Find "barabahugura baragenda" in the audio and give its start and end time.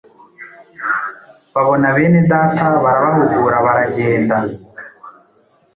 2.83-4.37